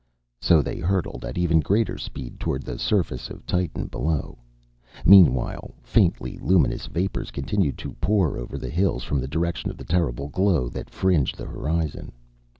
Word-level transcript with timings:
So 0.39 0.63
they 0.63 0.79
hurtled 0.79 1.23
at 1.25 1.37
even 1.37 1.59
greater 1.59 1.95
speed 1.99 2.39
toward 2.39 2.63
the 2.63 2.79
surface 2.79 3.29
of 3.29 3.45
Titan 3.45 3.85
below. 3.85 4.39
Meanwhile, 5.05 5.75
faintly 5.83 6.39
luminous 6.39 6.87
vapors 6.87 7.29
continued 7.29 7.77
to 7.77 7.93
pour 8.01 8.35
over 8.39 8.57
the 8.57 8.71
hills 8.71 9.03
from 9.03 9.19
the 9.19 9.27
direction 9.27 9.69
of 9.69 9.77
the 9.77 9.85
terrible 9.85 10.29
glow 10.29 10.69
that 10.69 10.89
fringed 10.89 11.37
the 11.37 11.45
horizon. 11.45 12.13